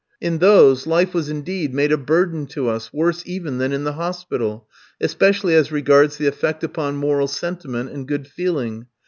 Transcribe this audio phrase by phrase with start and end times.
[0.19, 3.93] In those life was indeed made a burden to us, worse even than in the
[3.93, 4.67] hospital,
[4.99, 8.87] especially as regards the effect upon moral sentiment and good feeling.